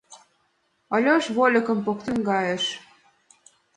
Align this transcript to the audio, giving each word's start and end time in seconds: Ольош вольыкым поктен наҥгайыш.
Ольош 0.93 1.25
вольыкым 1.35 1.79
поктен 1.85 2.15
наҥгайыш. 2.17 2.65